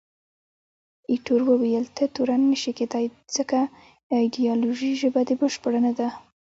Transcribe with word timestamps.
ایټور 1.11 1.41
وویل، 1.49 1.85
ته 1.95 2.03
تورن 2.15 2.41
نه 2.51 2.57
شې 2.61 2.71
کېدای، 2.79 3.05
ځکه 3.35 3.59
ایټالوي 4.23 4.91
ژبه 5.01 5.21
دې 5.27 5.35
بشپړه 5.41 5.79
نه 5.85 5.91
ده. 5.99 6.07